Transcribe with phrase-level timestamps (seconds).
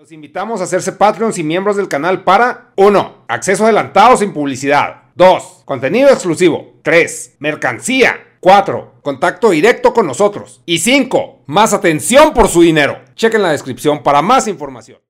[0.00, 3.24] Los invitamos a hacerse Patreons y miembros del canal para 1.
[3.28, 5.02] Acceso adelantado sin publicidad.
[5.14, 5.64] 2.
[5.66, 6.76] Contenido exclusivo.
[6.80, 7.36] 3.
[7.38, 8.16] Mercancía.
[8.40, 8.94] 4.
[9.02, 10.62] Contacto directo con nosotros.
[10.64, 11.42] Y 5.
[11.44, 12.98] Más atención por su dinero.
[13.14, 15.00] Chequen la descripción para más información.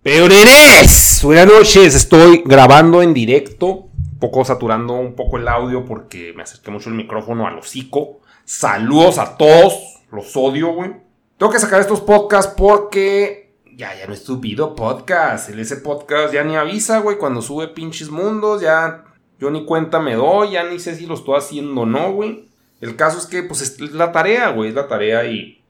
[0.00, 1.96] Peoreres, buenas noches.
[1.96, 3.88] Estoy grabando en directo.
[4.12, 8.20] Un poco saturando un poco el audio porque me acerqué mucho el micrófono al hocico.
[8.44, 10.04] Saludos a todos.
[10.12, 10.92] Los odio, güey.
[11.36, 13.39] Tengo que sacar estos podcasts porque
[13.80, 15.48] ya, ya no es subido podcast.
[15.48, 19.04] El ese podcast ya ni avisa, güey, cuando sube pinches mundos, ya
[19.38, 22.44] yo ni cuenta me doy, ya ni sé si lo estoy haciendo o no, güey.
[22.82, 25.62] El caso es que, pues, es la tarea, güey, es la tarea y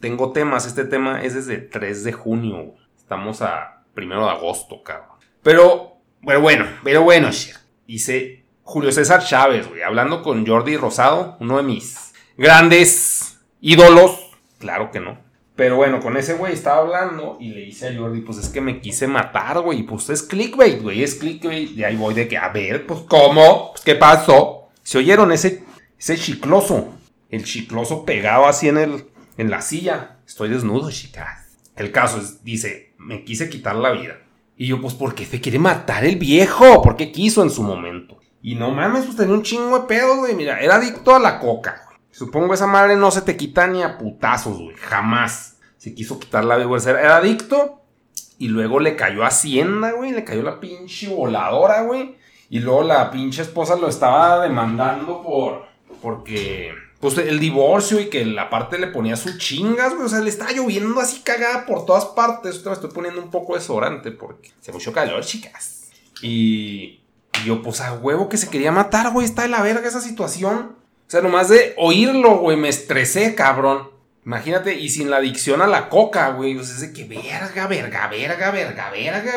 [0.00, 0.66] tengo temas.
[0.66, 2.74] Este tema es desde 3 de junio.
[2.96, 5.18] Estamos a primero de agosto, cabrón.
[5.42, 7.28] Pero, bueno, bueno, pero bueno,
[7.86, 14.30] Dice Julio César Chávez, güey, hablando con Jordi Rosado, uno de mis grandes ídolos.
[14.58, 15.27] Claro que no
[15.58, 18.60] pero bueno, con ese güey estaba hablando y le hice a Jordi, pues es que
[18.60, 19.82] me quise matar, güey.
[19.82, 21.76] Pues es clickbait, güey, es clickbait.
[21.76, 23.72] Y ahí voy de que, a ver, pues ¿cómo?
[23.72, 24.68] Pues, ¿Qué pasó?
[24.84, 25.64] ¿Se oyeron ese,
[25.98, 26.94] ese chicloso?
[27.28, 30.18] El chicloso pegado así en, el, en la silla.
[30.24, 31.56] Estoy desnudo, chicas.
[31.74, 34.20] El caso es, dice, me quise quitar la vida.
[34.56, 36.82] Y yo, pues, ¿por qué se quiere matar el viejo?
[36.82, 38.20] ¿Por qué quiso en su momento?
[38.42, 40.36] Y no mames, pues tenía un chingo de pedo, güey.
[40.36, 41.82] Mira, era adicto a la coca.
[42.12, 44.74] Supongo esa madre no se te quita ni a putazos, güey.
[44.76, 45.57] Jamás.
[45.78, 46.90] Se quiso quitar la vergüenza.
[46.90, 47.80] Era adicto.
[48.38, 50.12] Y luego le cayó Hacienda, güey.
[50.12, 52.16] Le cayó la pinche voladora, güey.
[52.50, 55.66] Y luego la pinche esposa lo estaba demandando por.
[56.02, 56.72] Porque.
[57.00, 60.06] Pues el divorcio y que la parte le ponía sus chingas, güey.
[60.06, 62.56] O sea, le estaba lloviendo así cagada por todas partes.
[62.56, 65.90] Esto me estoy poniendo un poco desorante porque se mucho calor, chicas.
[66.22, 67.00] Y.
[67.40, 69.24] Y yo, pues a huevo que se quería matar, güey.
[69.24, 70.76] Está de la verga esa situación.
[71.06, 73.88] O sea, nomás de oírlo, güey, me estresé, cabrón.
[74.28, 76.54] Imagínate, y sin la adicción a la coca, güey.
[76.58, 79.32] O sea, es de que verga, verga, verga, verga, verga.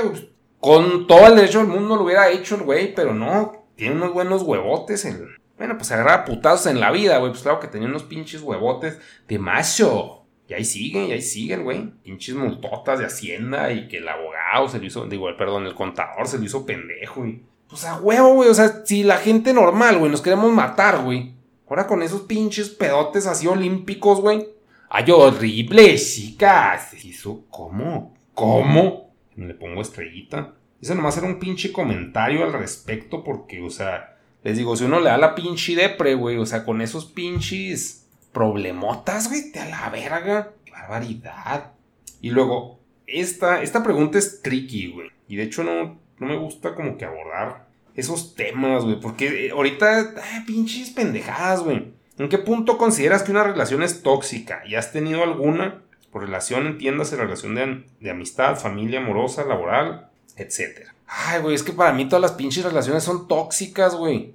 [0.59, 3.67] Con todo el derecho del mundo lo hubiera hecho el güey, pero no.
[3.77, 5.05] Tiene unos buenos huevotes.
[5.05, 5.29] El...
[5.57, 7.31] Bueno, pues se agarra putazos en la vida, güey.
[7.31, 8.99] Pues claro que tenía unos pinches huevotes
[9.29, 10.25] de macho.
[10.49, 11.89] Y ahí siguen, y ahí siguen, güey.
[12.03, 16.27] Pinches multotas de Hacienda y que el abogado se lo hizo, digo, perdón, el contador
[16.27, 18.49] se lo hizo pendejo, y Pues a huevo, güey.
[18.49, 21.39] O sea, si la gente normal, güey, nos queremos matar, güey
[21.71, 24.45] Ahora con esos pinches pedotes así olímpicos, güey.
[24.93, 26.93] Ay, horrible, chicas.
[26.95, 28.13] Eso, ¿cómo?
[28.33, 29.15] ¿Cómo?
[29.37, 30.55] Le pongo estrellita.
[30.81, 34.99] Ese nomás era un pinche comentario al respecto porque, o sea, les digo, si uno
[34.99, 39.69] le da la pinche depre, güey, o sea, con esos pinches problemotas, güey, te a
[39.69, 40.51] la verga.
[40.65, 41.71] Qué barbaridad.
[42.19, 45.07] Y luego, esta, esta pregunta es tricky, güey.
[45.29, 47.65] Y de hecho no, no me gusta como que abordar
[47.95, 48.99] esos temas, güey.
[48.99, 50.15] Porque eh, ahorita,
[50.45, 51.93] pinches pendejadas, güey.
[52.17, 54.63] ¿En qué punto consideras que una relación es tóxica?
[54.65, 55.81] ¿Y has tenido alguna?
[56.11, 60.93] Por relación, entiéndase, relación de, amistad, familia, amorosa, laboral, etcétera.
[61.07, 64.33] Ay, güey, es que para mí todas las pinches relaciones son tóxicas, güey.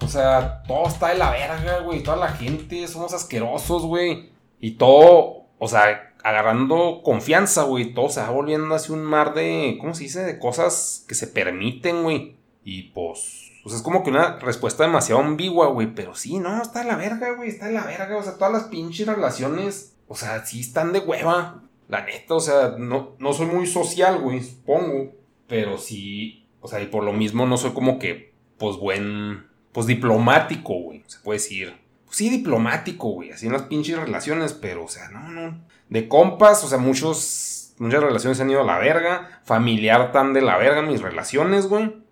[0.00, 2.02] O sea, todo está de la verga, güey.
[2.02, 4.30] Toda la gente somos asquerosos, güey.
[4.60, 7.94] Y todo, o sea, agarrando confianza, güey.
[7.94, 10.24] Todo se va volviendo así un mar de, ¿cómo se dice?
[10.24, 12.36] De cosas que se permiten, güey.
[12.64, 15.94] Y pues, pues es como que una respuesta demasiado ambigua, güey.
[15.94, 17.48] Pero sí, no, está de la verga, güey.
[17.48, 18.18] Está de la verga.
[18.18, 21.62] O sea, todas las pinches relaciones, o sea, sí están de hueva.
[21.88, 25.12] La neta, o sea, no, no soy muy social, güey, supongo.
[25.48, 29.86] Pero sí, o sea, y por lo mismo no soy como que, pues buen, pues
[29.86, 31.02] diplomático, güey.
[31.06, 31.74] Se puede decir.
[32.04, 33.30] Pues sí, diplomático, güey.
[33.30, 35.58] Así en las pinches relaciones, pero, o sea, no, no.
[35.88, 39.40] De compas, o sea, muchos, muchas relaciones han ido a la verga.
[39.44, 42.03] Familiar tan de la verga mis relaciones, güey.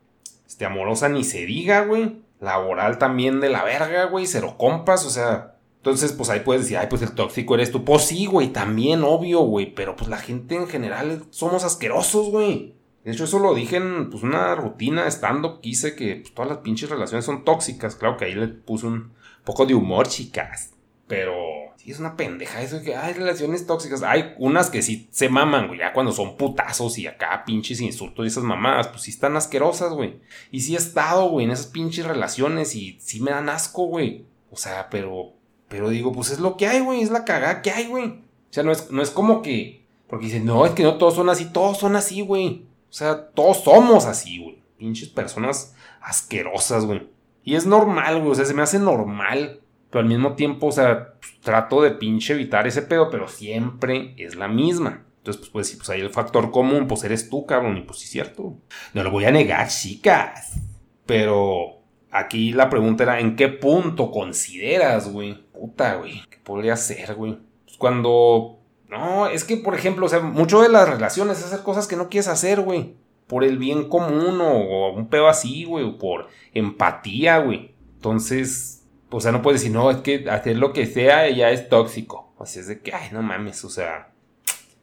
[0.52, 2.20] Este, amorosa ni se diga, güey.
[2.38, 4.26] Laboral también de la verga, güey.
[4.26, 5.56] Cero compas, o sea.
[5.78, 7.86] Entonces, pues ahí puedes decir, ay, pues el tóxico eres tú.
[7.86, 9.74] Pues sí, güey, también, obvio, güey.
[9.74, 12.74] Pero pues la gente en general somos asquerosos, güey.
[13.02, 16.58] De hecho, eso lo dije en pues, una rutina stand-up que que pues, todas las
[16.58, 17.96] pinches relaciones son tóxicas.
[17.96, 19.12] Claro que ahí le puse un
[19.44, 20.74] poco de humor, chicas.
[21.06, 21.32] Pero
[21.76, 24.02] Sí, es una pendeja eso de que hay relaciones tóxicas.
[24.02, 25.80] Hay unas que sí se maman, güey.
[25.80, 29.92] Ya cuando son putazos y acá pinches insultos y esas mamadas, pues sí están asquerosas,
[29.92, 30.20] güey.
[30.50, 34.26] Y sí he estado, güey, en esas pinches relaciones y sí me dan asco, güey.
[34.50, 35.32] O sea, pero.
[35.68, 37.00] Pero digo, pues es lo que hay, güey.
[37.00, 38.04] Es la cagada que hay, güey.
[38.04, 39.86] O sea, no es, no es como que.
[40.06, 41.46] Porque dicen, no, es que no todos son así.
[41.46, 42.66] Todos son así, güey.
[42.90, 44.62] O sea, todos somos así, güey.
[44.76, 47.08] Pinches personas asquerosas, güey.
[47.42, 48.32] Y es normal, güey.
[48.32, 49.61] O sea, se me hace normal
[49.92, 51.12] pero al mismo tiempo, o sea,
[51.42, 55.04] trato de pinche evitar ese pedo, pero siempre es la misma.
[55.18, 58.06] Entonces, pues, sí, pues ahí el factor común, pues eres tú, cabrón, y pues sí
[58.06, 58.56] es cierto.
[58.94, 60.58] No lo voy a negar, chicas.
[61.04, 65.44] Pero aquí la pregunta era, ¿en qué punto consideras, güey?
[65.52, 67.38] Puta, güey, ¿qué podría ser, güey?
[67.66, 71.62] Pues cuando No, es que, por ejemplo, o sea, mucho de las relaciones es hacer
[71.62, 72.94] cosas que no quieres hacer, güey.
[73.26, 75.84] Por el bien común o, un pedo así, güey.
[75.84, 77.74] O por empatía, güey.
[77.96, 78.81] Entonces,
[79.12, 82.32] o sea, no puedes decir, no, es que hacer lo que sea ya es tóxico.
[82.38, 84.08] O sea, es de que, ay, no mames, o sea,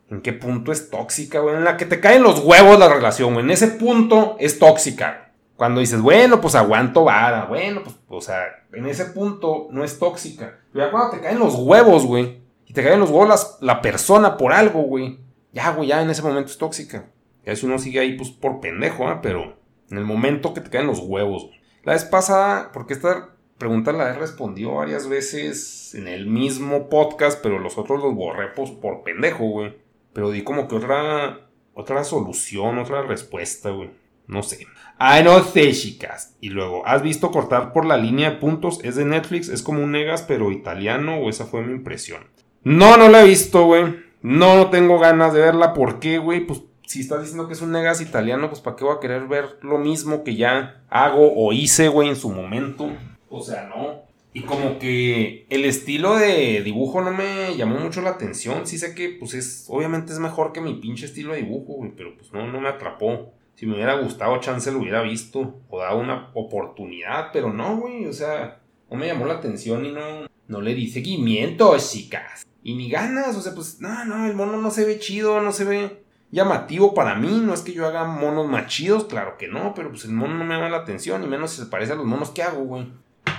[0.09, 1.55] ¿en qué punto es tóxica, güey?
[1.55, 3.45] En la que te caen los huevos la relación, güey.
[3.45, 5.31] En ese punto es tóxica.
[5.55, 9.99] Cuando dices, bueno, pues aguanto vara, bueno, pues, o sea, en ese punto no es
[9.99, 10.59] tóxica.
[10.71, 12.39] Pero ya cuando te caen los huevos, güey
[12.69, 15.19] y te caen los huevos la persona por algo, güey.
[15.51, 17.09] Ya, güey, ya en ese momento es tóxica.
[17.43, 19.17] Ya si uno sigue ahí, pues por pendejo, ¿eh?
[19.23, 19.57] Pero
[19.89, 21.49] en el momento que te caen los huevos.
[21.83, 23.29] La vez pasada, porque esta
[23.59, 28.47] pregunta la he respondido varias veces en el mismo podcast, pero los otros los borré
[28.55, 29.77] pues, por pendejo, güey.
[30.13, 33.91] Pero di como que otra, otra solución, otra respuesta, güey.
[34.25, 34.65] No sé.
[34.97, 36.35] Ay, no sé, chicas.
[36.39, 38.79] Y luego, ¿has visto cortar por la línea de puntos?
[38.83, 42.23] Es de Netflix, es como un negas, pero italiano, o esa fue mi impresión.
[42.63, 43.83] No, no la he visto, güey.
[44.21, 45.73] No, no tengo ganas de verla.
[45.73, 46.45] ¿Por qué, güey?
[46.45, 49.27] Pues si estás diciendo que es un negas italiano, pues ¿para qué voy a querer
[49.27, 52.89] ver lo mismo que ya hago o hice, güey, en su momento?
[53.29, 54.03] O sea, no.
[54.31, 58.67] Y como que el estilo de dibujo no me llamó mucho la atención.
[58.67, 61.91] Sí sé que, pues es, obviamente es mejor que mi pinche estilo de dibujo, güey,
[61.95, 63.33] pero pues no, no me atrapó.
[63.55, 68.05] Si me hubiera gustado, chance lo hubiera visto o dado una oportunidad, pero no, güey,
[68.05, 72.45] o sea, no me llamó la atención y no, no le di seguimiento, chicas.
[72.63, 75.51] Y ni ganas, o sea, pues, no, no, el mono no se ve chido, no
[75.51, 77.41] se ve llamativo para mí.
[77.43, 80.35] No es que yo haga monos más chidos, claro que no, pero pues el mono
[80.35, 82.63] no me llama la atención, y menos si se parece a los monos que hago,
[82.63, 82.87] güey.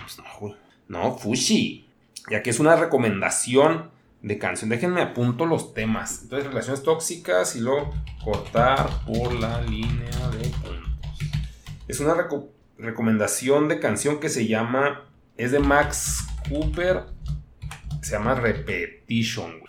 [0.02, 0.56] Pues
[0.88, 1.88] no, Fushi.
[2.30, 3.90] Ya que es una recomendación
[4.22, 4.70] de canción.
[4.70, 6.22] Déjenme apunto los temas.
[6.22, 7.94] Entonces, relaciones tóxicas y luego
[8.24, 11.18] cortar por la línea de puntos.
[11.88, 12.14] Es una
[12.78, 15.04] recomendación de canción que se llama.
[15.36, 17.04] Es de Max Cooper
[18.02, 19.60] se llama Repetition.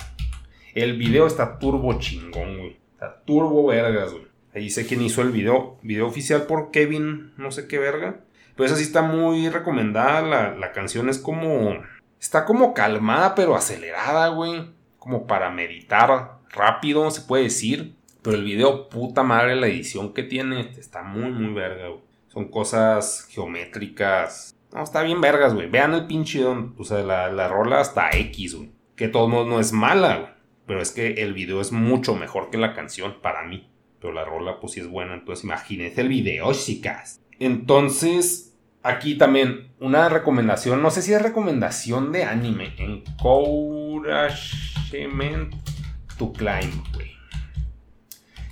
[0.73, 2.75] El video está turbo chingón.
[2.93, 4.13] Está turbo vergas.
[4.53, 5.77] Ahí sé quién hizo el video.
[5.81, 8.21] Video oficial por Kevin, no sé qué verga.
[8.55, 10.21] Pero esa sí está muy recomendada.
[10.21, 11.81] La, la canción es como.
[12.19, 14.71] Está como calmada, pero acelerada, güey.
[14.99, 17.95] Como para meditar rápido, se puede decir.
[18.21, 22.01] Pero el video, puta madre, la edición que tiene, está muy, muy verga, güey.
[22.27, 25.69] Son cosas geométricas, no, está bien vergas, güey.
[25.69, 26.75] Vean el pinche don.
[26.77, 28.71] O sea, la, la rola hasta X, güey.
[28.95, 30.29] Que todo modos no es mala, güey.
[30.65, 33.69] Pero es que el video es mucho mejor que la canción para mí.
[33.99, 35.13] Pero la rola, pues sí es buena.
[35.13, 37.20] Entonces, imagínense el video, chicas.
[37.41, 38.53] Entonces,
[38.83, 40.83] aquí también una recomendación.
[40.83, 42.75] No sé si es recomendación de anime.
[42.77, 45.55] Encouragement
[46.19, 47.13] to Climb, güey.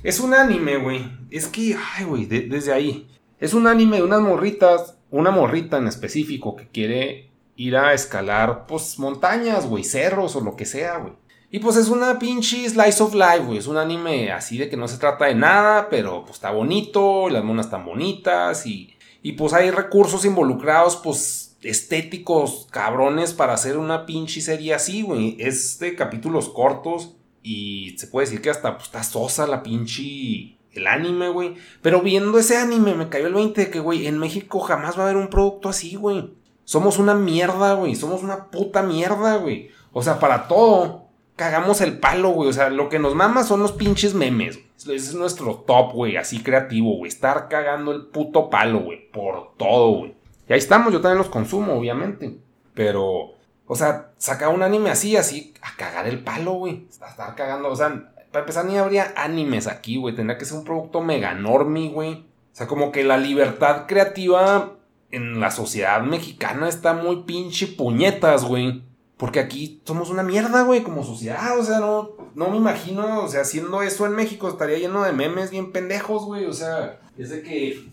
[0.02, 1.06] Es un anime, güey.
[1.30, 3.08] Es que, ay, güey, desde ahí.
[3.40, 8.66] Es un anime de unas morritas una morrita en específico que quiere ir a escalar,
[8.68, 11.14] pues, montañas, güey, cerros o lo que sea, güey.
[11.52, 13.58] Y pues es una pinche slice of life, güey.
[13.58, 17.30] Es un anime así de que no se trata de nada, pero pues está bonito,
[17.30, 18.94] las monas están bonitas y,
[19.24, 25.38] y pues hay recursos involucrados, pues estéticos, cabrones, para hacer una pinche serie así, güey.
[25.40, 30.60] Es de capítulos cortos y se puede decir que hasta pues, está sosa la pinche
[30.72, 31.56] el anime, güey.
[31.82, 35.02] Pero viendo ese anime me cayó el 20 de que, güey, en México jamás va
[35.02, 36.34] a haber un producto así, güey.
[36.64, 37.96] Somos una mierda, güey.
[37.96, 39.72] Somos una puta mierda, güey.
[39.92, 41.09] O sea, para todo,
[41.40, 42.50] cagamos el palo, güey.
[42.50, 44.60] O sea, lo que nos mama son los pinches memes.
[44.76, 46.18] Ese es nuestro top, güey.
[46.18, 47.08] Así creativo, güey.
[47.08, 49.10] Estar cagando el puto palo, güey.
[49.10, 50.16] Por todo, güey.
[50.50, 52.38] Y ahí estamos, yo también los consumo, obviamente.
[52.74, 53.36] Pero,
[53.66, 56.88] o sea, sacar un anime así, así, a cagar el palo, güey.
[56.90, 60.16] Estar cagando, o sea, para empezar, ni habría animes aquí, güey.
[60.16, 62.26] Tendría que ser un producto mega enorme, güey.
[62.52, 64.74] O sea, como que la libertad creativa
[65.10, 68.84] en la sociedad mexicana está muy pinche puñetas, güey.
[69.20, 71.60] Porque aquí somos una mierda, güey, como sociedad.
[71.60, 75.12] O sea, no, no me imagino, o sea, haciendo eso en México estaría lleno de
[75.12, 76.46] memes bien pendejos, güey.
[76.46, 77.84] O sea, es de que,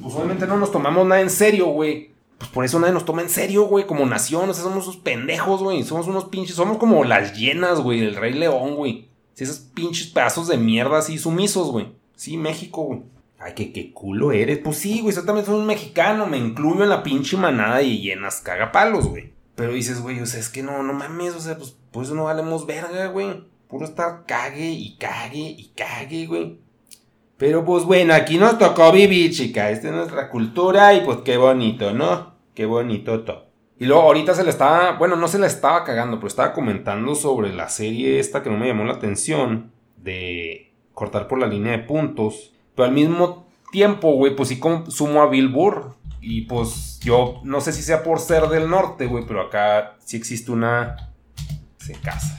[0.00, 2.12] pues obviamente no nos tomamos nada en serio, güey.
[2.38, 4.48] Pues por eso nadie nos toma en serio, güey, como nación.
[4.48, 5.82] O sea, somos unos pendejos, güey.
[5.82, 9.08] Somos unos pinches, somos como las llenas, güey, del Rey León, güey.
[9.34, 11.88] Si esos pinches pedazos de mierda así sumisos, güey.
[12.14, 13.02] Sí, México, güey.
[13.40, 14.58] Ay, qué, qué culo eres.
[14.58, 16.28] Pues sí, güey, yo también soy un mexicano.
[16.28, 19.32] Me incluyo en la pinche manada y llenas cagapalos, güey.
[19.54, 22.24] Pero dices, güey, o sea, es que no, no mames, o sea, pues por no
[22.24, 23.44] valemos verga, güey.
[23.68, 26.58] Puro estar cague y cague y cague, güey.
[27.36, 29.70] Pero pues bueno, aquí nos tocó vivir, chica.
[29.70, 32.34] Esta es nuestra cultura y pues qué bonito, ¿no?
[32.54, 33.46] Qué bonito todo.
[33.78, 37.16] Y luego ahorita se le estaba, bueno, no se le estaba cagando, pero estaba comentando
[37.16, 41.72] sobre la serie esta que no me llamó la atención de cortar por la línea
[41.72, 42.52] de puntos.
[42.76, 45.96] Pero al mismo tiempo, güey, pues sí consumo a Bill Burr.
[46.22, 50.16] Y pues yo no sé si sea por ser del norte, güey, pero acá sí
[50.16, 51.10] existe una...
[51.78, 52.38] Se casa.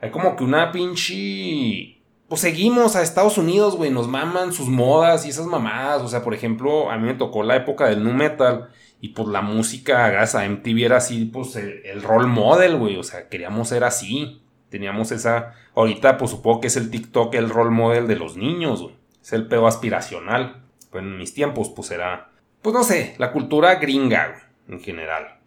[0.00, 1.98] hay como que una pinche...
[2.26, 6.00] Pues seguimos a Estados Unidos, güey, nos maman sus modas y esas mamadas.
[6.00, 8.70] O sea, por ejemplo, a mí me tocó la época del nu metal
[9.02, 12.96] y pues la música, gracias a MTV era así, pues el, el role model, güey.
[12.96, 14.42] O sea, queríamos ser así.
[14.70, 15.52] Teníamos esa.
[15.74, 18.94] Ahorita, pues supongo que es el TikTok el role model de los niños, güey.
[19.20, 20.62] Es el pedo aspiracional.
[20.90, 22.31] Pero en mis tiempos, pues era.
[22.62, 25.40] Pues no sé, la cultura gringa, en general.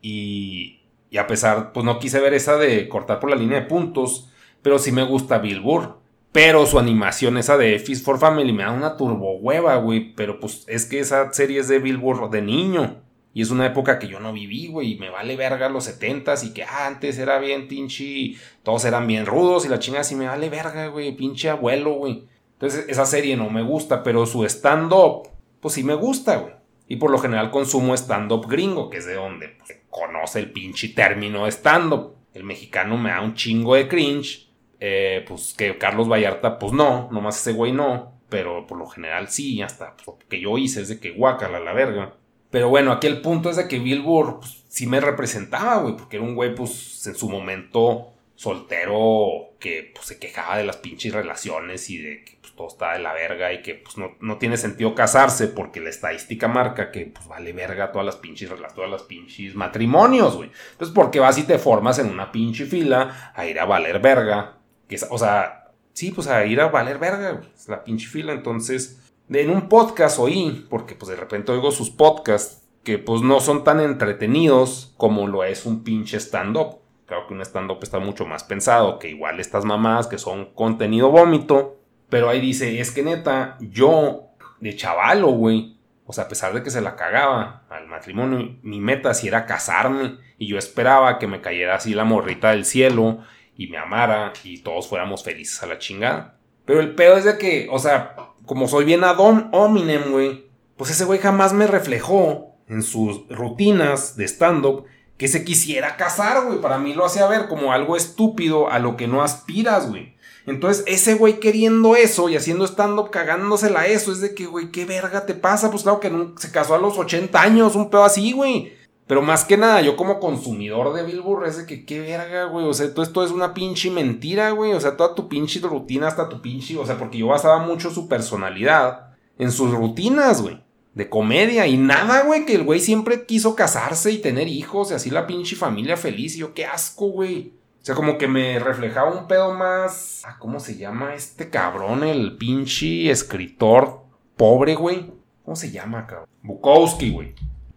[0.00, 0.76] Y.
[1.12, 4.30] Y a pesar, pues no quise ver esa de cortar por la línea de puntos.
[4.62, 5.96] Pero sí me gusta Billboard.
[6.30, 10.14] Pero su animación, esa de Fist for Family, me da una turbo hueva, güey.
[10.14, 13.02] Pero pues es que esa serie es de Billboard de niño.
[13.32, 16.42] Y es una época que yo no viví, güey, y me vale verga los setentas
[16.42, 18.34] y que antes era bien pinche,
[18.64, 22.24] todos eran bien rudos y la chinga así me vale verga, güey, pinche abuelo, güey.
[22.54, 25.28] Entonces esa serie no me gusta, pero su stand-up,
[25.60, 26.54] pues sí me gusta, güey.
[26.90, 30.88] Y por lo general consumo stand-up gringo, que es de donde pues, conoce el pinche
[30.88, 32.16] término stand-up.
[32.34, 34.48] El mexicano me da un chingo de cringe,
[34.80, 39.28] eh, pues que Carlos Vallarta, pues no, nomás ese güey no, pero por lo general
[39.28, 42.16] sí, hasta pues, que yo hice es de que guacala la verga.
[42.50, 46.16] Pero bueno, aquí el punto es de que Billboard pues, sí me representaba, güey, porque
[46.16, 51.12] era un güey, pues, en su momento soltero que pues, se quejaba de las pinches
[51.12, 54.58] relaciones y de que todo está de la verga y que pues, no, no, tiene
[54.58, 59.02] sentido casarse porque la estadística marca que pues vale verga todas las pinches todas las
[59.04, 60.50] pinches matrimonios, güey.
[60.72, 63.98] Entonces, ¿por qué vas y te formas en una pinche fila a ir a valer
[64.00, 64.58] verga?
[64.86, 68.34] Que, o sea, sí, pues a ir a valer verga, güey, es la pinche fila.
[68.34, 73.40] Entonces, en un podcast oí, porque pues de repente oigo sus podcasts, que pues no
[73.40, 76.80] son tan entretenidos como lo es un pinche stand-up.
[77.06, 81.10] Creo que un stand-up está mucho más pensado, que igual estas mamás que son contenido
[81.10, 81.79] vómito.
[82.10, 85.76] Pero ahí dice, es que neta, yo de chavalo, güey.
[86.04, 89.46] O sea, a pesar de que se la cagaba al matrimonio, mi meta sí era
[89.46, 90.18] casarme.
[90.38, 93.20] Y yo esperaba que me cayera así la morrita del cielo
[93.56, 96.36] y me amara y todos fuéramos felices a la chingada.
[96.64, 100.90] Pero el pedo es de que, o sea, como soy bien Adam hominem, güey, pues
[100.90, 104.86] ese güey jamás me reflejó en sus rutinas de stand-up
[105.16, 106.60] que se quisiera casar, güey.
[106.60, 110.16] Para mí lo hacía ver como algo estúpido a lo que no aspiras, güey.
[110.46, 114.84] Entonces, ese güey queriendo eso y haciendo stand-up cagándosela eso, es de que, güey, ¿qué
[114.84, 115.70] verga te pasa?
[115.70, 118.72] Pues claro que se casó a los 80 años, un pedo así, güey.
[119.10, 122.64] Pero más que nada, yo como consumidor de Billboard es de que qué verga, güey.
[122.64, 124.72] O sea, todo esto es una pinche mentira, güey.
[124.72, 126.78] O sea, toda tu pinche rutina, hasta tu pinche.
[126.78, 130.62] O sea, porque yo basaba mucho su personalidad en sus rutinas, güey.
[130.94, 132.46] De comedia y nada, güey.
[132.46, 136.36] Que el güey siempre quiso casarse y tener hijos y así la pinche familia feliz.
[136.36, 137.54] Y yo, qué asco, güey.
[137.80, 140.22] O sea, como que me reflejaba un pedo más.
[140.26, 142.04] Ah, ¿Cómo se llama este cabrón?
[142.04, 144.02] El pinche escritor
[144.36, 145.10] pobre, güey.
[145.44, 146.28] ¿Cómo se llama, cabrón?
[146.42, 147.34] Bukowski, güey.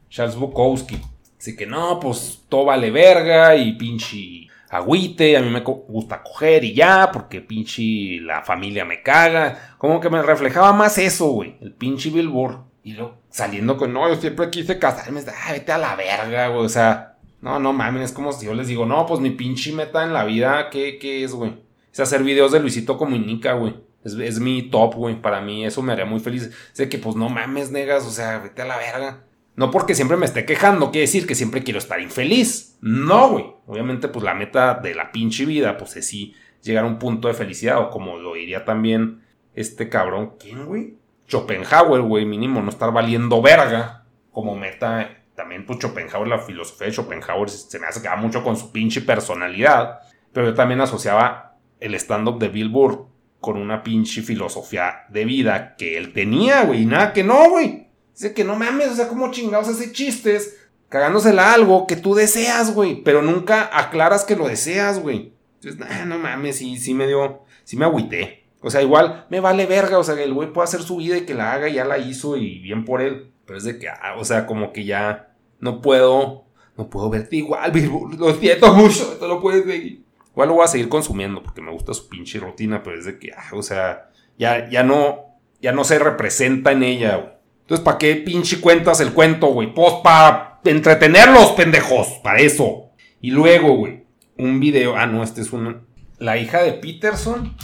[0.10, 1.02] Charles Bukowski.
[1.40, 6.64] Así que no, pues todo vale verga y pinche agüite, a mí me gusta coger
[6.64, 9.76] y ya, porque pinche la familia me caga.
[9.78, 12.60] Como que me reflejaba más eso, güey, el pinche Billboard.
[12.84, 16.66] Y luego saliendo con, no, yo siempre quise casarme, ah, vete a la verga, güey,
[16.66, 17.13] o sea,
[17.44, 20.14] no, no mames, es como si yo les digo, no, pues mi pinche meta en
[20.14, 21.62] la vida, ¿qué, qué es, güey?
[21.92, 23.76] Es hacer videos de Luisito Comunica, güey.
[24.06, 26.52] Es, es mi top, güey, para mí eso me haría muy feliz.
[26.72, 29.26] Sé que, pues no mames, negas, o sea, vete a la verga.
[29.58, 32.78] No porque siempre me esté quejando, quiere decir que siempre quiero estar infeliz.
[32.80, 33.46] No, güey.
[33.68, 37.28] Obviamente, pues la meta de la pinche vida, pues es sí llegar a un punto
[37.28, 39.22] de felicidad, o como lo diría también
[39.54, 40.36] este cabrón.
[40.40, 40.98] ¿Quién, güey?
[41.28, 45.23] Schopenhauer, güey, mínimo no estar valiendo verga como meta.
[45.36, 50.00] También, pues Schopenhauer, la filosofía de Schopenhauer se me va mucho con su pinche personalidad.
[50.32, 53.08] Pero yo también asociaba el stand-up de Billboard
[53.40, 56.84] con una pinche filosofía de vida que él tenía, güey.
[56.84, 57.88] Y nada que no, güey.
[58.14, 60.60] Dice que no mames, o sea, como chingados hace chistes
[60.94, 65.34] cagándosela algo que tú deseas, güey, pero nunca aclaras que lo deseas, güey.
[65.60, 68.44] Entonces, no mames, sí, sí me dio, sí me agüité.
[68.62, 71.18] O sea, igual me vale verga, o sea, que el güey puede hacer su vida
[71.18, 73.33] y que la haga y ya la hizo y bien por él.
[73.46, 76.46] Pero es de que, ah, o sea, como que ya no puedo,
[76.78, 77.72] no puedo verte igual,
[78.18, 80.04] lo siento mucho, esto lo puedes seguir.
[80.32, 83.20] Igual lo voy a seguir consumiendo porque me gusta su pinche rutina, pero es de
[83.20, 87.34] que, ah, o sea, ya, ya no, ya no se representa en ella, güey.
[87.62, 89.74] Entonces, ¿para qué pinche cuentas el cuento, güey?
[89.74, 92.08] Pues para entretenerlos, pendejos.
[92.22, 92.90] Para eso.
[93.22, 94.04] Y luego, güey,
[94.38, 94.98] un video.
[94.98, 95.88] Ah, no, este es un.
[96.18, 97.56] La hija de Peterson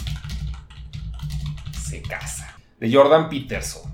[1.78, 2.56] se casa.
[2.78, 3.89] De Jordan Peterson.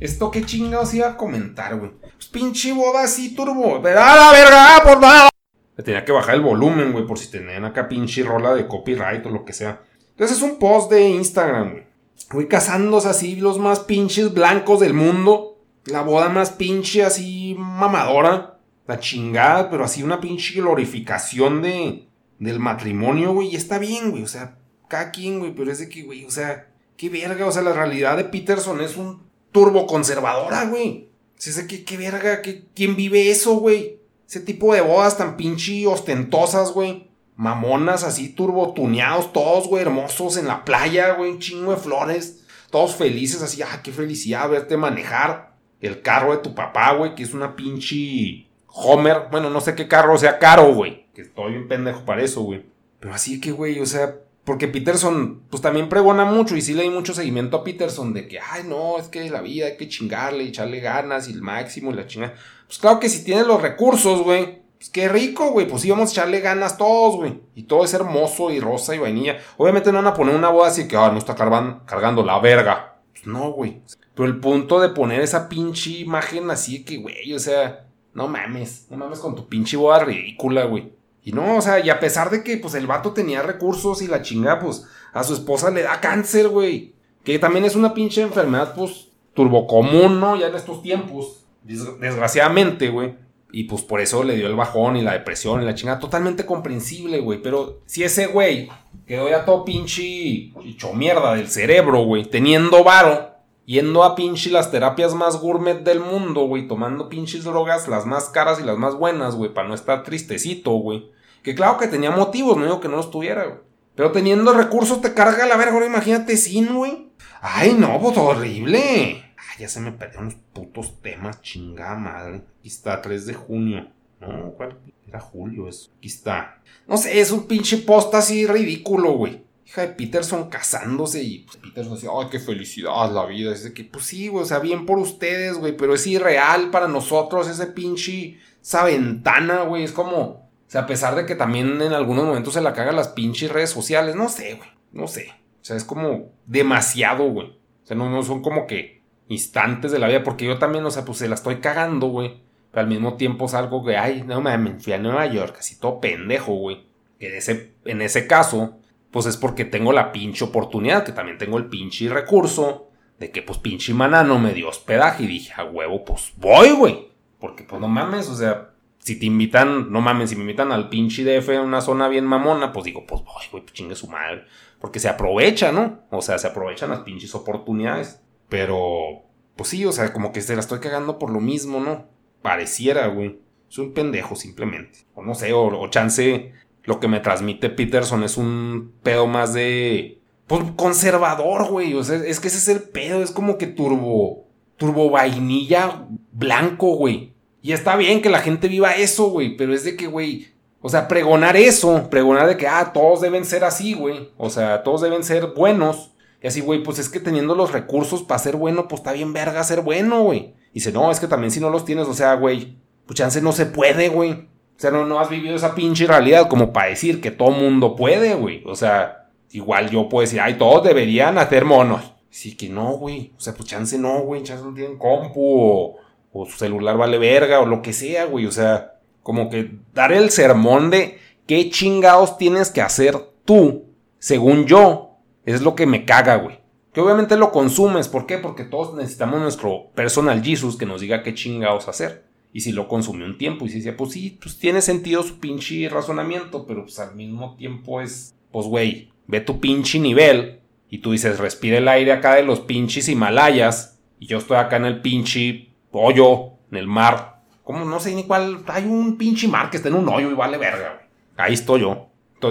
[0.00, 1.90] ¿Esto qué chingados iba a comentar, güey?
[2.00, 3.82] Pues pinche boda así, turbo.
[3.82, 5.28] ¡Pero a la verga, por nada!
[5.76, 9.26] Le tenía que bajar el volumen, güey, por si tenían acá pinche rola de copyright
[9.26, 9.82] o lo que sea.
[10.10, 11.86] Entonces es un post de Instagram, güey.
[12.30, 15.58] Güey, casándose así los más pinches blancos del mundo.
[15.86, 18.60] La boda más pinche así mamadora.
[18.86, 24.22] La chingada, pero así una pinche glorificación de, del matrimonio, güey, y está bien, güey,
[24.22, 24.56] o sea,
[24.88, 27.74] cada quien, güey, pero es de que, güey, o sea, qué verga, o sea, la
[27.74, 31.08] realidad de Peterson es un turbo conservadora, güey.
[31.36, 32.42] O sea, qué, qué verga,
[32.74, 34.00] ¿quién vive eso, güey?
[34.28, 37.08] Ese tipo de bodas tan pinche ostentosas, güey.
[37.36, 42.44] Mamonas así, turbo tuneados, todos, güey, hermosos en la playa, güey, un chingo de flores.
[42.70, 47.22] Todos felices, así, ah, qué felicidad verte manejar el carro de tu papá, güey, que
[47.22, 49.28] es una pinche Homer.
[49.30, 51.06] Bueno, no sé qué carro sea caro, güey.
[51.14, 52.66] Que estoy un pendejo para eso, güey.
[53.00, 54.16] Pero así que, güey, o sea,
[54.48, 58.26] porque Peterson, pues también pregona mucho y sí le di mucho seguimiento a Peterson de
[58.26, 61.42] que, ay, no, es que la vida hay que chingarle y echarle ganas y el
[61.42, 62.32] máximo y la chingada.
[62.66, 66.08] Pues claro que si tienes los recursos, güey, pues qué rico, güey, pues sí vamos
[66.08, 67.42] a echarle ganas todos, güey.
[67.54, 69.36] Y todo es hermoso y rosa y vainilla.
[69.58, 73.02] Obviamente no van a poner una boda así que, ah, no está cargando la verga.
[73.12, 73.82] Pues no, güey.
[74.14, 78.86] Pero el punto de poner esa pinche imagen así que, güey, o sea, no mames,
[78.88, 80.96] no mames con tu pinche boda ridícula, güey.
[81.28, 84.06] Y no, o sea, y a pesar de que pues el vato tenía recursos y
[84.06, 86.94] la chinga, pues a su esposa le da cáncer, güey.
[87.22, 90.36] Que también es una pinche enfermedad, pues, turbocomún, ¿no?
[90.36, 91.44] Ya en estos tiempos.
[91.62, 93.16] Desgraciadamente, güey.
[93.52, 95.98] Y pues por eso le dio el bajón y la depresión y la chingada.
[95.98, 97.42] Totalmente comprensible, güey.
[97.42, 98.70] Pero si ese güey
[99.06, 102.24] quedó ya todo pinche hecho mierda del cerebro, güey.
[102.24, 103.34] Teniendo varo.
[103.66, 106.66] Yendo a pinche las terapias más gourmet del mundo, güey.
[106.66, 109.52] Tomando pinches drogas, las más caras y las más buenas, güey.
[109.52, 111.17] Para no estar tristecito, güey.
[111.42, 113.58] Que claro que tenía motivos, no digo que no los tuviera, güey.
[113.94, 117.08] Pero teniendo recursos te carga la verga, imagínate sin, güey.
[117.40, 119.34] Ay, no, pues horrible.
[119.36, 122.42] Ay, ya se me perdieron los putos temas, chingada madre.
[122.58, 123.88] Aquí está, 3 de junio.
[124.20, 124.78] No, ¿cuál?
[125.06, 125.90] Era julio eso.
[125.96, 126.62] Aquí está.
[126.86, 129.44] No sé, es un pinche post así ridículo, güey.
[129.66, 133.52] Hija de Peterson casándose y pues Peterson decía, ay, qué felicidad la vida.
[133.52, 136.88] De que, pues sí, güey, o sea, bien por ustedes, güey, pero es irreal para
[136.88, 139.84] nosotros ese pinche, esa ventana, güey.
[139.84, 142.92] Es como, o sea, a pesar de que también en algunos momentos se la caga
[142.92, 145.32] las pinches redes sociales, no sé, güey, no sé.
[145.62, 147.46] O sea, es como demasiado, güey.
[147.48, 150.90] O sea, no, no son como que instantes de la vida, porque yo también, o
[150.90, 152.42] sea, pues se la estoy cagando, güey.
[152.70, 155.80] Pero al mismo tiempo es algo que, ay, no mames, fui a Nueva York, así
[155.80, 156.84] todo pendejo, güey.
[157.18, 158.76] En ese, en ese caso,
[159.10, 163.40] pues es porque tengo la pinche oportunidad, que también tengo el pinche recurso de que,
[163.40, 167.08] pues, pinche manano me dio hospedaje y dije, a huevo, pues voy, güey.
[167.40, 168.67] Porque, pues, no mames, o sea,
[169.08, 172.26] si te invitan, no mames, si me invitan al pinche DF en una zona bien
[172.26, 174.44] mamona, pues digo, pues voy, güey, pues chingue su madre.
[174.80, 176.02] Porque se aprovecha, ¿no?
[176.10, 178.20] O sea, se aprovechan las pinches oportunidades.
[178.50, 179.22] Pero,
[179.56, 182.06] pues sí, o sea, como que se la estoy cagando por lo mismo, ¿no?
[182.42, 183.40] Pareciera, güey.
[183.68, 185.06] Soy un pendejo, simplemente.
[185.14, 186.52] O no sé, o, chance,
[186.84, 190.20] lo que me transmite Peterson es un pedo más de.
[190.46, 191.94] Pues conservador, güey.
[191.94, 193.22] O sea, es que ese es el pedo.
[193.22, 194.44] Es como que turbo.
[194.76, 197.37] Turbo vainilla blanco, güey.
[197.62, 200.48] Y está bien que la gente viva eso, güey, pero es de que, güey,
[200.80, 204.82] o sea, pregonar eso, pregonar de que, ah, todos deben ser así, güey, o sea,
[204.82, 206.12] todos deben ser buenos.
[206.40, 209.32] Y así, güey, pues es que teniendo los recursos para ser bueno, pues está bien
[209.32, 210.54] verga ser bueno, güey.
[210.70, 213.40] Y dice, no, es que también si no los tienes, o sea, güey, pues chance
[213.40, 214.32] no se puede, güey.
[214.32, 217.96] O sea, no, no has vivido esa pinche realidad como para decir que todo mundo
[217.96, 218.62] puede, güey.
[218.64, 222.12] O sea, igual yo puedo decir, ay, todos deberían hacer monos.
[222.30, 223.32] Sí que no, güey.
[223.36, 224.44] O sea, pues chance no, güey.
[224.44, 225.96] Chance no tienen compu
[226.32, 228.46] o su celular vale verga, o lo que sea, güey.
[228.46, 233.86] O sea, como que dar el sermón de qué chingados tienes que hacer tú,
[234.18, 236.58] según yo, es lo que me caga, güey.
[236.92, 238.38] Que obviamente lo consumes, ¿por qué?
[238.38, 242.24] Porque todos necesitamos nuestro personal Jesus que nos diga qué chingados hacer.
[242.52, 245.38] Y si lo consumió un tiempo y si decía, pues sí, pues tiene sentido su
[245.38, 250.60] pinche razonamiento, pero pues al mismo tiempo es, pues güey, ve tu pinche nivel
[250.90, 254.76] y tú dices, respira el aire acá de los pinches Himalayas y yo estoy acá
[254.76, 255.67] en el pinche
[255.98, 257.42] hoyo en el mar.
[257.64, 258.64] Como no sé ni cuál.
[258.66, 261.08] Hay un pinche mar que está en un hoyo y vale verga, güey.
[261.36, 262.08] Ahí estoy yo.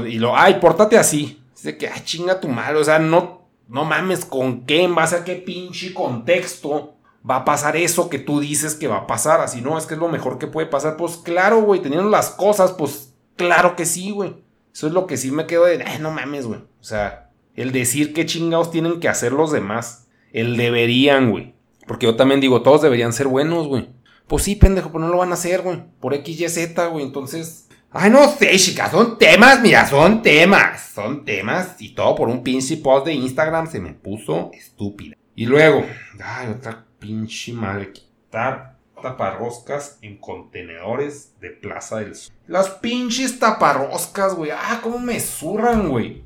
[0.07, 1.43] y lo, ay, pórtate así.
[1.55, 2.77] Dice que, ay, chinga tu madre.
[2.77, 6.93] O sea, no, no mames con qué, en base a qué pinche contexto
[7.29, 9.41] va a pasar eso que tú dices que va a pasar.
[9.41, 10.97] Así no, es que es lo mejor que puede pasar.
[10.97, 14.35] Pues claro, güey, teniendo las cosas, pues claro que sí, güey.
[14.73, 16.59] Eso es lo que sí me quedo de, ay, no mames, güey.
[16.59, 20.07] O sea, el decir qué chingados tienen que hacer los demás.
[20.31, 21.55] El deberían, güey.
[21.87, 23.89] Porque yo también digo, todos deberían ser buenos, güey.
[24.27, 25.81] Pues sí, pendejo, pues no lo van a hacer, güey.
[26.01, 27.05] Por X, Y, Z, güey.
[27.05, 27.69] Entonces.
[27.89, 30.91] Ay, no sé, chicas, son temas, mira, son temas.
[30.93, 31.77] Son temas.
[31.79, 35.15] Y todo por un pinche post de Instagram se me puso estúpida.
[35.35, 35.85] Y luego,
[36.21, 37.93] ay, otra pinche madre.
[37.93, 42.33] Quitar taparroscas en contenedores de Plaza del Sol.
[42.47, 44.51] Las pinches taparroscas, güey.
[44.51, 46.25] Ah, cómo me zurran, güey.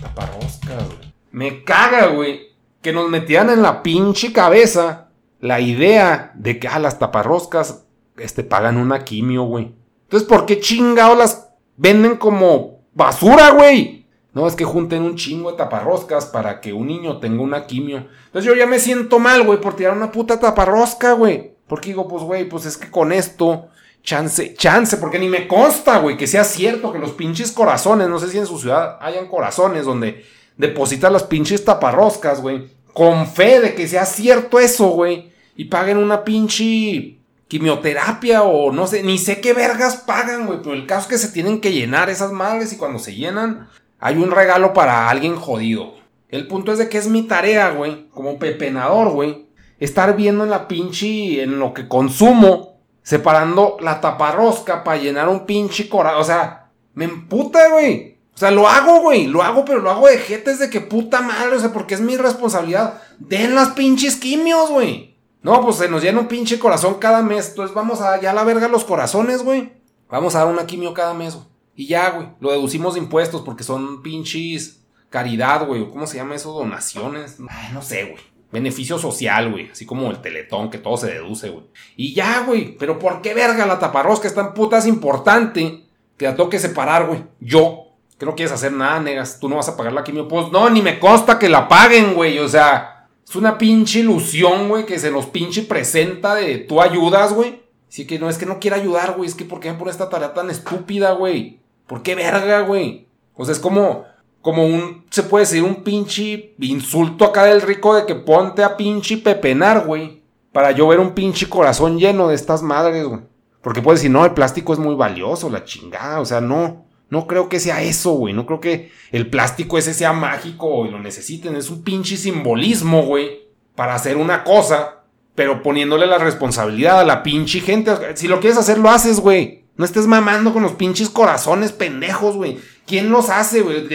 [0.00, 1.12] Taparroscas, güey.
[1.32, 2.47] Me caga, güey
[2.82, 5.08] que nos metían en la pinche cabeza
[5.40, 7.84] la idea de que, ah, las taparroscas,
[8.16, 9.74] este, pagan una quimio, güey.
[10.04, 14.06] Entonces, ¿por qué chingado las venden como basura, güey.
[14.34, 18.08] No, es que junten un chingo de taparroscas para que un niño tenga una quimio.
[18.26, 21.54] Entonces yo ya me siento mal, güey, por tirar una puta taparrosca, güey.
[21.66, 23.68] Porque digo, pues, güey, pues es que con esto,
[24.02, 28.18] chance, chance, porque ni me consta, güey, que sea cierto que los pinches corazones, no
[28.18, 30.24] sé si en su ciudad hayan corazones donde
[30.58, 32.68] depositan las pinches taparroscas, güey.
[32.92, 35.32] Con fe de que sea cierto eso, güey.
[35.56, 37.18] Y paguen una pinche
[37.48, 40.58] quimioterapia o no sé, ni sé qué vergas pagan, güey.
[40.62, 43.68] Pero el caso es que se tienen que llenar esas madres y cuando se llenan,
[43.98, 45.94] hay un regalo para alguien jodido.
[46.28, 49.46] El punto es de que es mi tarea, güey, como pepenador, güey,
[49.78, 55.46] estar viendo en la pinche, en lo que consumo, separando la taparrosca para llenar un
[55.46, 56.20] pinche corazón.
[56.20, 58.17] O sea, me emputa, güey.
[58.38, 61.22] O sea, lo hago, güey, lo hago, pero lo hago de jetes de que puta
[61.22, 63.02] madre, o sea, porque es mi responsabilidad.
[63.18, 65.16] Den las pinches quimios, güey.
[65.42, 67.48] No, pues se nos llena un pinche corazón cada mes.
[67.48, 69.72] Entonces vamos a ya la verga los corazones, güey.
[70.08, 71.46] Vamos a dar una quimio cada mes, güey.
[71.74, 72.28] Y ya, güey.
[72.38, 75.90] Lo deducimos de impuestos porque son pinches caridad, güey.
[75.90, 76.52] ¿Cómo se llama eso?
[76.52, 77.38] Donaciones.
[77.48, 78.22] Ay, no sé, güey.
[78.52, 79.68] Beneficio social, güey.
[79.72, 81.64] Así como el teletón, que todo se deduce, güey.
[81.96, 82.76] Y ya, güey.
[82.78, 87.08] Pero ¿por qué verga la taparrosca es tan putas importante que la tengo que separar,
[87.08, 87.24] güey?
[87.40, 87.87] Yo.
[88.18, 89.38] Que no quieres hacer nada, negas.
[89.38, 90.26] Tú no vas a pagar la quimio.
[90.26, 92.38] Pues no, ni me consta que la paguen, güey.
[92.40, 97.32] O sea, es una pinche ilusión, güey, que se nos pinche presenta de tú ayudas,
[97.32, 97.62] güey.
[97.88, 99.28] Así que no es que no quiera ayudar, güey.
[99.28, 101.60] Es que ¿por qué me pone esta tarea tan estúpida, güey?
[101.86, 103.06] ¿Por qué verga, güey?
[103.34, 104.04] O sea, es como,
[104.42, 108.76] como un, se puede decir, un pinche insulto acá del rico de que ponte a
[108.76, 110.22] pinche pepenar, güey.
[110.52, 113.20] Para yo ver un pinche corazón lleno de estas madres, güey.
[113.62, 116.20] Porque puedes decir, no, el plástico es muy valioso, la chingada.
[116.20, 116.86] O sea, no.
[117.10, 118.34] No creo que sea eso, güey.
[118.34, 121.56] No creo que el plástico ese sea mágico y lo necesiten.
[121.56, 123.48] Es un pinche simbolismo, güey.
[123.74, 125.02] Para hacer una cosa,
[125.34, 127.92] pero poniéndole la responsabilidad a la pinche gente.
[128.16, 129.64] Si lo quieres hacer, lo haces, güey.
[129.76, 132.58] No estés mamando con los pinches corazones pendejos, güey.
[132.86, 133.86] ¿Quién los hace, güey?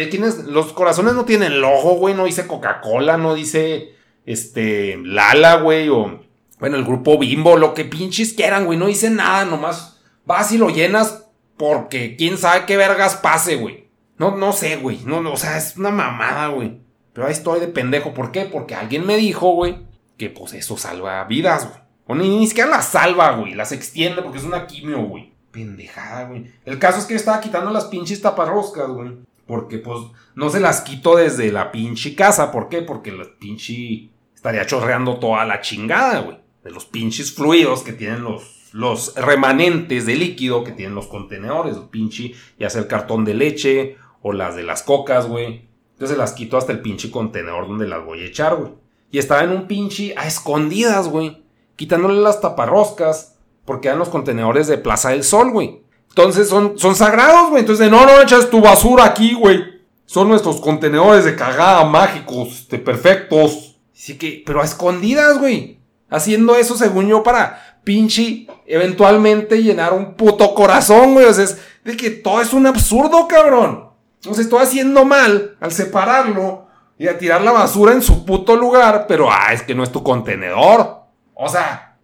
[0.48, 2.16] Los corazones no tienen logo, güey.
[2.16, 3.94] No dice Coca-Cola, no dice
[4.26, 5.90] este Lala, güey.
[5.90, 6.22] O
[6.60, 8.80] bueno, el grupo Bimbo, lo que pinches quieran, güey.
[8.80, 11.23] No dice nada, nomás vas y lo llenas
[11.64, 13.88] porque quién sabe qué vergas pase, güey.
[14.18, 15.00] No, no sé, güey.
[15.06, 16.82] No, o sea, es una mamada, güey.
[17.14, 18.14] Pero ahí estoy de pendejo.
[18.14, 18.44] ¿Por qué?
[18.44, 19.78] Porque alguien me dijo, güey,
[20.18, 21.80] que pues eso salva vidas, güey.
[22.06, 23.54] O ni, ni siquiera las salva, güey.
[23.54, 25.32] Las extiende porque es una quimio, güey.
[25.52, 26.52] Pendejada, güey.
[26.66, 29.20] El caso es que yo estaba quitando las pinches taparroscas, güey.
[29.48, 30.00] Porque, pues,
[30.36, 32.52] no se las quito desde la pinche casa.
[32.52, 32.82] ¿Por qué?
[32.82, 36.40] Porque la pinche estaría chorreando toda la chingada, güey.
[36.62, 41.78] De los pinches fluidos que tienen los, los remanentes de líquido que tienen los contenedores.
[41.90, 45.70] Pinche, ya sea el cartón de leche o las de las cocas, güey.
[45.94, 48.72] Entonces las quito hasta el pinche contenedor donde las voy a echar, güey.
[49.12, 51.44] Y estaba en un pinche a escondidas, güey.
[51.76, 55.84] Quitándole las taparroscas porque eran los contenedores de Plaza del Sol, güey.
[56.10, 57.62] Entonces son, son sagrados, güey.
[57.62, 59.64] Entonces, no, no echas tu basura aquí, güey.
[60.06, 63.78] Son nuestros contenedores de cagada mágicos, de perfectos.
[63.96, 65.80] Así que, pero a escondidas, güey.
[66.10, 71.26] Haciendo eso, según yo, para pinche eventualmente llenar un puto corazón, güey.
[71.26, 73.90] O sea, es de que todo es un absurdo, cabrón.
[74.28, 76.68] O sea, estoy haciendo mal al separarlo
[76.98, 79.92] y a tirar la basura en su puto lugar, pero ah, es que no es
[79.92, 81.02] tu contenedor.
[81.34, 81.98] O sea,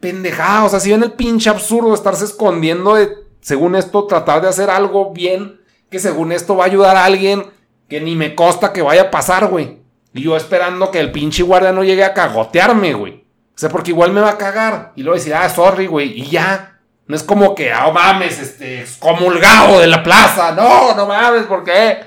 [0.00, 0.64] pendejada.
[0.64, 3.10] O sea, si ven el pinche absurdo estarse escondiendo de,
[3.40, 5.60] según esto, tratar de hacer algo bien,
[5.90, 7.46] que según esto va a ayudar a alguien
[7.88, 9.80] que ni me consta que vaya a pasar, güey.
[10.14, 13.21] Y yo esperando que el pinche guardia no llegue a cagotearme, güey.
[13.62, 14.92] Sea, porque igual me va a cagar.
[14.96, 16.18] Y luego decir, ah, sorry, güey.
[16.20, 16.80] Y ya.
[17.06, 20.50] No es como que, ah, oh, mames, este, excomulgado de la plaza.
[20.50, 22.00] No, no mames, ¿por qué?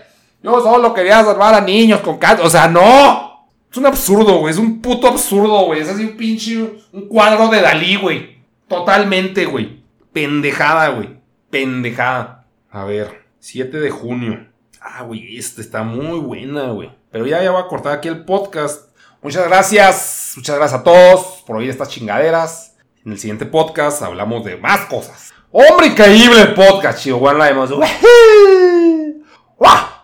[0.44, 2.46] Yo solo quería salvar a niños con cáncer.
[2.46, 3.48] O sea, no.
[3.72, 4.52] Es un absurdo, güey.
[4.52, 5.80] Es un puto absurdo, güey.
[5.80, 6.62] Es así un pinche.
[6.91, 8.38] Un cuadro de Dalí, güey.
[8.68, 9.82] Totalmente, güey.
[10.12, 11.22] Pendejada, güey.
[11.50, 12.48] Pendejada.
[12.70, 13.24] A ver.
[13.39, 14.46] 7 de junio.
[14.82, 15.38] Ah, güey.
[15.38, 16.91] Esta está muy buena, güey.
[17.12, 18.89] Pero ya, ya voy a cortar aquí el podcast.
[19.22, 20.25] Muchas gracias.
[20.36, 22.76] Muchas gracias a todos por oír estas chingaderas.
[23.06, 25.34] En el siguiente podcast hablamos de más cosas.
[25.52, 27.17] ¡Hombre, increíble podcast, chido!
[29.58, 29.95] ¡Wah!